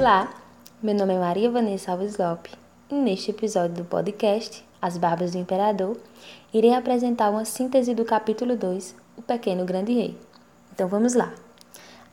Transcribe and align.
Olá, 0.00 0.32
meu 0.82 0.94
nome 0.94 1.12
é 1.12 1.18
Maria 1.18 1.50
Vanessa 1.50 1.92
Alves 1.92 2.16
Lopes 2.16 2.54
e 2.90 2.94
neste 2.94 3.32
episódio 3.32 3.76
do 3.76 3.84
podcast 3.84 4.64
As 4.80 4.96
Barbas 4.96 5.32
do 5.32 5.36
Imperador 5.36 5.94
irei 6.54 6.72
apresentar 6.72 7.28
uma 7.28 7.44
síntese 7.44 7.94
do 7.94 8.02
capítulo 8.02 8.56
2, 8.56 8.96
O 9.18 9.20
Pequeno 9.20 9.66
Grande 9.66 9.92
Rei. 9.92 10.18
Então 10.72 10.88
vamos 10.88 11.12
lá. 11.12 11.34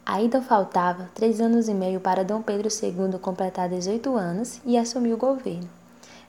Ainda 0.06 0.42
faltava 0.42 1.10
três 1.16 1.40
anos 1.40 1.70
e 1.70 1.74
meio 1.74 2.02
para 2.02 2.26
Dom 2.26 2.42
Pedro 2.42 2.68
II 2.68 3.18
completar 3.20 3.70
18 3.70 4.18
anos 4.18 4.60
e 4.66 4.78
assumir 4.78 5.14
o 5.14 5.18
governo, 5.18 5.70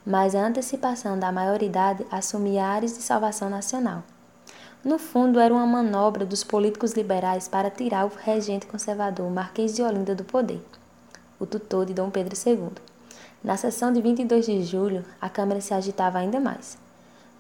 mas 0.06 0.36
a 0.36 0.46
antecipação 0.46 1.18
da 1.18 1.32
maioridade 1.32 2.06
assumia 2.08 2.66
áreas 2.66 2.96
de 2.96 3.02
salvação 3.02 3.50
nacional. 3.50 4.04
No 4.84 4.96
fundo, 4.96 5.40
era 5.40 5.52
uma 5.52 5.66
manobra 5.66 6.24
dos 6.24 6.44
políticos 6.44 6.92
liberais 6.92 7.48
para 7.48 7.68
tirar 7.68 8.06
o 8.06 8.12
regente 8.16 8.64
conservador 8.64 9.28
Marquês 9.28 9.74
de 9.74 9.82
Olinda 9.82 10.14
do 10.14 10.22
poder 10.22 10.62
o 11.38 11.46
tutor 11.46 11.86
de 11.86 11.94
Dom 11.94 12.10
Pedro 12.10 12.34
II. 12.34 12.70
Na 13.42 13.56
sessão 13.56 13.92
de 13.92 14.00
22 14.00 14.46
de 14.46 14.62
julho, 14.64 15.04
a 15.20 15.28
Câmara 15.28 15.60
se 15.60 15.72
agitava 15.72 16.18
ainda 16.18 16.40
mais. 16.40 16.76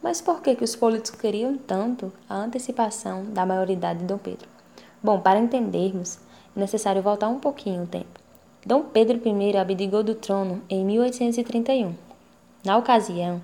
Mas 0.02 0.20
por 0.20 0.40
que, 0.40 0.54
que 0.54 0.64
os 0.64 0.76
políticos 0.76 1.20
queriam 1.20 1.56
tanto 1.56 2.12
a 2.28 2.36
antecipação 2.36 3.24
da 3.24 3.44
maioridade 3.44 4.00
de 4.00 4.04
Dom 4.04 4.18
Pedro? 4.18 4.48
Bom, 5.02 5.20
para 5.20 5.40
entendermos, 5.40 6.18
é 6.56 6.60
necessário 6.60 7.02
voltar 7.02 7.28
um 7.28 7.40
pouquinho 7.40 7.82
o 7.82 7.86
tempo. 7.86 8.20
Dom 8.64 8.82
Pedro 8.82 9.20
I 9.26 9.56
abdicou 9.56 10.02
do 10.02 10.14
trono 10.14 10.62
em 10.68 10.84
1831. 10.84 11.94
Na 12.64 12.76
ocasião, 12.76 13.42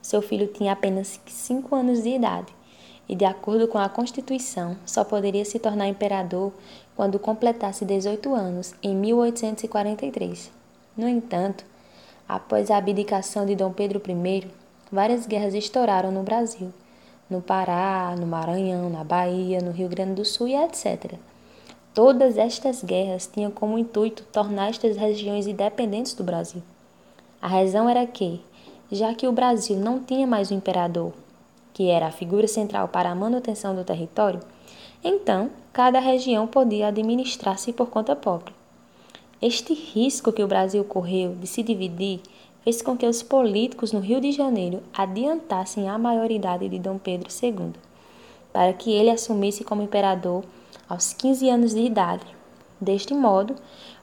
seu 0.00 0.22
filho 0.22 0.46
tinha 0.46 0.72
apenas 0.72 1.20
5 1.26 1.74
anos 1.74 2.02
de 2.02 2.10
idade 2.10 2.59
e, 3.10 3.16
de 3.16 3.24
acordo 3.24 3.66
com 3.66 3.76
a 3.76 3.88
Constituição, 3.88 4.76
só 4.86 5.02
poderia 5.02 5.44
se 5.44 5.58
tornar 5.58 5.88
imperador 5.88 6.52
quando 6.94 7.18
completasse 7.18 7.84
18 7.84 8.32
anos, 8.32 8.72
em 8.80 8.94
1843. 8.94 10.48
No 10.96 11.08
entanto, 11.08 11.64
após 12.28 12.70
a 12.70 12.76
abdicação 12.76 13.44
de 13.44 13.56
Dom 13.56 13.72
Pedro 13.72 14.00
I, 14.08 14.46
várias 14.92 15.26
guerras 15.26 15.54
estouraram 15.54 16.12
no 16.12 16.22
Brasil, 16.22 16.72
no 17.28 17.42
Pará, 17.42 18.14
no 18.16 18.28
Maranhão, 18.28 18.88
na 18.88 19.02
Bahia, 19.02 19.60
no 19.60 19.72
Rio 19.72 19.88
Grande 19.88 20.14
do 20.14 20.24
Sul 20.24 20.46
e 20.46 20.54
etc. 20.54 21.14
Todas 21.92 22.38
estas 22.38 22.84
guerras 22.84 23.26
tinham 23.26 23.50
como 23.50 23.76
intuito 23.76 24.22
tornar 24.32 24.70
estas 24.70 24.96
regiões 24.96 25.48
independentes 25.48 26.14
do 26.14 26.22
Brasil. 26.22 26.62
A 27.42 27.48
razão 27.48 27.88
era 27.88 28.06
que, 28.06 28.40
já 28.88 29.12
que 29.16 29.26
o 29.26 29.32
Brasil 29.32 29.76
não 29.80 29.98
tinha 29.98 30.28
mais 30.28 30.52
um 30.52 30.56
imperador, 30.56 31.12
que 31.72 31.88
era 31.88 32.06
a 32.06 32.12
figura 32.12 32.48
central 32.48 32.88
para 32.88 33.10
a 33.10 33.14
manutenção 33.14 33.74
do 33.74 33.84
território, 33.84 34.40
então 35.02 35.50
cada 35.72 35.98
região 35.98 36.46
podia 36.46 36.88
administrar-se 36.88 37.72
por 37.72 37.88
conta 37.88 38.14
própria. 38.14 38.54
Este 39.40 39.72
risco 39.72 40.32
que 40.32 40.42
o 40.42 40.48
Brasil 40.48 40.84
correu 40.84 41.34
de 41.34 41.46
se 41.46 41.62
dividir 41.62 42.20
fez 42.62 42.82
com 42.82 42.96
que 42.96 43.06
os 43.06 43.22
políticos 43.22 43.92
no 43.92 44.00
Rio 44.00 44.20
de 44.20 44.32
Janeiro 44.32 44.82
adiantassem 44.92 45.88
a 45.88 45.96
maioridade 45.96 46.68
de 46.68 46.78
Dom 46.78 46.98
Pedro 46.98 47.28
II, 47.42 47.72
para 48.52 48.72
que 48.72 48.92
ele 48.92 49.10
assumisse 49.10 49.64
como 49.64 49.82
imperador 49.82 50.44
aos 50.88 51.14
15 51.14 51.48
anos 51.48 51.74
de 51.74 51.80
idade. 51.80 52.26
Deste 52.78 53.14
modo, 53.14 53.56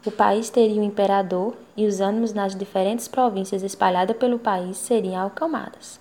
o 0.06 0.12
país 0.12 0.50
teria 0.50 0.82
um 0.82 0.86
imperador 0.86 1.56
e 1.76 1.86
os 1.86 2.00
ânimos 2.00 2.34
nas 2.34 2.56
diferentes 2.56 3.08
províncias 3.08 3.62
espalhadas 3.62 4.18
pelo 4.18 4.40
país 4.40 4.78
seriam 4.78 5.26
acalmados. 5.26 6.00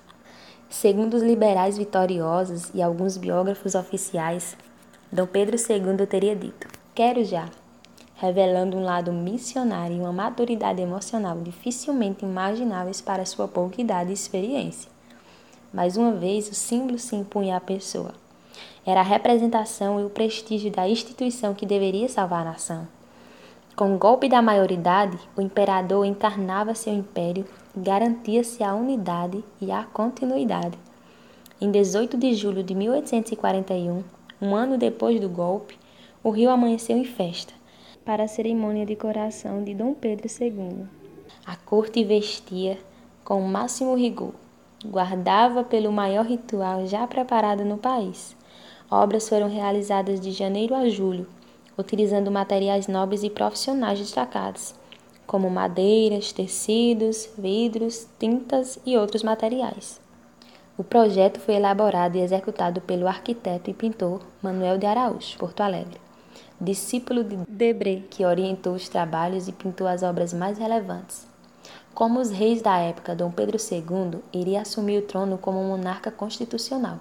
Segundo 0.69 1.15
os 1.15 1.23
liberais 1.23 1.79
vitoriosos 1.79 2.71
e 2.75 2.83
alguns 2.83 3.17
biógrafos 3.17 3.75
oficiais, 3.75 4.57
Dom 5.11 5.27
Pedro 5.27 5.57
II 5.57 6.07
teria 6.07 6.35
dito: 6.35 6.67
Quero 6.95 7.25
já, 7.25 7.49
revelando 8.17 8.77
um 8.77 8.83
lado 8.83 9.13
missionário 9.13 9.97
e 9.97 10.01
uma 10.01 10.13
maturidade 10.13 10.83
emocional 10.83 11.39
dificilmente 11.41 12.25
imagináveis 12.25 13.01
para 13.01 13.25
sua 13.25 13.47
pouca 13.47 13.81
idade 13.81 14.11
e 14.11 14.15
experiência. 14.15 14.91
Mais 15.73 15.97
uma 15.97 16.13
vez, 16.13 16.49
o 16.49 16.55
símbolo 16.55 16.99
se 16.99 17.15
impunha 17.15 17.57
à 17.57 17.61
pessoa. 17.61 18.15
Era 18.85 19.01
a 19.01 19.05
representação 19.05 20.01
e 20.01 20.05
o 20.05 20.11
prestígio 20.11 20.71
da 20.71 20.89
instituição 20.89 21.55
que 21.55 21.67
deveria 21.67 22.09
salvar 22.09 22.47
a 22.47 22.53
nação. 22.53 22.89
Com 23.77 23.95
o 23.95 23.99
golpe 23.99 24.27
da 24.27 24.41
maioridade, 24.41 25.19
o 25.37 25.43
imperador 25.43 26.07
encarnava 26.07 26.75
seu 26.75 26.95
império 26.95 27.45
e 27.77 27.81
garantia-se 27.81 28.65
a 28.65 28.75
unidade 28.75 29.45
e 29.61 29.71
a 29.71 29.85
continuidade. 29.85 30.79
Em 31.61 31.71
18 31.71 32.17
de 32.17 32.33
julho 32.33 32.63
de 32.63 32.75
1841, 32.75 34.03
um 34.41 34.57
ano 34.57 34.79
depois 34.79 35.21
do 35.21 35.29
golpe, 35.29 35.79
o 36.25 36.31
rio 36.31 36.49
amanheceu 36.49 36.97
em 36.97 37.05
festa 37.05 37.53
para 38.03 38.25
a 38.25 38.29
cerimônia 38.29 38.87
de 38.87 38.97
coração 38.97 39.63
de 39.63 39.75
Dom 39.75 39.93
Pedro 39.93 40.27
II. 40.27 40.87
A 41.45 41.55
corte 41.57 42.03
vestia 42.03 42.79
com 43.23 43.43
o 43.43 43.47
máximo 43.47 43.95
rigor, 43.95 44.33
guardava 44.87 45.63
pelo 45.63 45.93
maior 45.93 46.25
ritual 46.25 46.87
já 46.87 47.07
preparado 47.07 47.63
no 47.63 47.77
país. 47.77 48.35
Obras 48.91 49.29
foram 49.29 49.51
realizadas 49.51 50.19
de 50.19 50.31
janeiro 50.31 50.75
a 50.75 50.89
julho 50.89 51.27
utilizando 51.79 52.31
materiais 52.31 52.87
nobres 52.87 53.23
e 53.23 53.31
profissionais 53.31 53.99
destacados, 53.99 54.75
como 55.27 55.51
madeiras, 55.51 56.33
tecidos, 56.33 57.29
vidros, 57.37 58.07
tintas 58.19 58.79
e 58.87 58.97
outros 58.97 59.23
materiais. 59.23 60.01
O 60.79 60.85
projeto 60.85 61.41
foi 61.41 61.55
elaborado 61.55 62.17
e 62.17 62.21
executado 62.21 62.81
pelo 62.81 63.09
arquiteto 63.09 63.71
e 63.71 63.75
pintor 63.75 64.21
Manuel 64.43 64.79
de 64.79 64.87
Araújo, 64.87 65.39
Porto 65.39 65.63
Alegre, 65.63 66.01
discípulo 66.61 67.25
de 67.25 67.37
Debré, 67.49 68.03
que 68.11 68.25
orientou 68.25 68.75
os 68.75 68.89
trabalhos 68.89 69.49
e 69.49 69.53
pintou 69.53 69.87
as 69.87 70.03
obras 70.03 70.33
mais 70.33 70.59
relevantes. 70.59 71.27
Como 71.95 72.21
os 72.21 72.31
reis 72.31 72.61
da 72.61 72.79
época, 72.79 73.17
Dom 73.17 73.31
Pedro 73.31 73.57
II 73.57 74.21
iria 74.33 74.61
assumir 74.61 74.99
o 74.99 75.07
trono 75.07 75.39
como 75.39 75.65
monarca 75.65 76.11
constitucional 76.11 77.01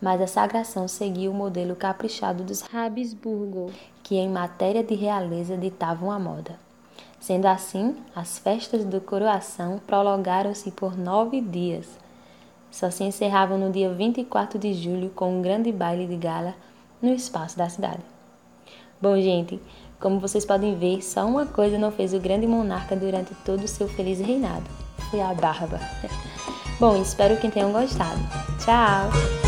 mas 0.00 0.20
a 0.20 0.26
sagração 0.26 0.86
seguia 0.86 1.30
o 1.30 1.34
modelo 1.34 1.74
caprichado 1.74 2.44
dos 2.44 2.62
Habsburgo, 2.72 3.72
que 4.08 4.16
em 4.16 4.30
matéria 4.30 4.82
de 4.82 4.94
realeza 4.94 5.54
ditavam 5.54 6.10
a 6.10 6.18
moda. 6.18 6.58
Sendo 7.20 7.44
assim, 7.44 7.94
as 8.16 8.38
festas 8.38 8.82
do 8.82 9.02
coroação 9.02 9.78
prolongaram-se 9.86 10.70
por 10.70 10.96
nove 10.96 11.42
dias. 11.42 11.86
Só 12.70 12.90
se 12.90 13.04
encerravam 13.04 13.58
no 13.58 13.70
dia 13.70 13.92
24 13.92 14.58
de 14.58 14.72
julho 14.72 15.10
com 15.10 15.38
um 15.38 15.42
grande 15.42 15.70
baile 15.70 16.06
de 16.06 16.16
gala 16.16 16.54
no 17.02 17.12
espaço 17.12 17.58
da 17.58 17.68
cidade. 17.68 18.00
Bom, 18.98 19.14
gente, 19.20 19.60
como 20.00 20.18
vocês 20.18 20.46
podem 20.46 20.74
ver, 20.74 21.02
só 21.02 21.26
uma 21.26 21.44
coisa 21.44 21.76
não 21.76 21.92
fez 21.92 22.14
o 22.14 22.18
grande 22.18 22.46
monarca 22.46 22.96
durante 22.96 23.34
todo 23.44 23.64
o 23.64 23.68
seu 23.68 23.86
feliz 23.88 24.20
reinado: 24.20 24.64
foi 25.10 25.20
a 25.20 25.34
barba. 25.34 25.78
Bom, 26.80 26.96
espero 27.02 27.36
que 27.36 27.50
tenham 27.50 27.72
gostado. 27.72 28.20
Tchau! 28.64 29.47